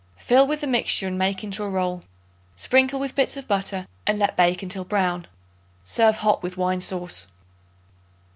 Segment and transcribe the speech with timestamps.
[0.17, 2.01] Fill with the mixture and make into a roll.
[2.55, 5.27] Sprinkle with bits of butter and let bake until brown.
[5.83, 7.27] Serve hot with wine sauce.